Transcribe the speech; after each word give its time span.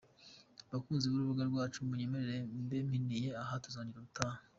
Bakunzi 0.71 1.05
b’urubuga 1.07 1.43
rwacu 1.49 1.79
munyemerere 1.89 2.37
mbe 2.63 2.77
mpiniye 2.87 3.29
aha 3.41 3.53
tuzongera 3.63 3.99
ubutaha. 3.99 4.39